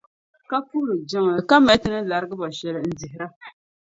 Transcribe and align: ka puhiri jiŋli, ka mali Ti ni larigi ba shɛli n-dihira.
ka 0.49 0.57
puhiri 0.67 0.95
jiŋli, 1.09 1.41
ka 1.49 1.55
mali 1.65 1.79
Ti 1.81 1.87
ni 1.91 1.99
larigi 2.09 2.35
ba 2.41 2.47
shɛli 2.57 2.79
n-dihira. 2.83 3.27